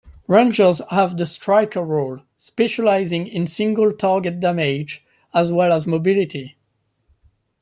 Rangers 0.25 0.81
have 0.89 1.15
the 1.15 1.27
Striker 1.27 1.83
role, 1.83 2.21
specializing 2.39 3.27
in 3.27 3.45
single-target 3.45 4.39
damage, 4.39 5.05
as 5.31 5.51
well 5.51 5.71
as 5.71 5.85
mobility. 5.85 6.57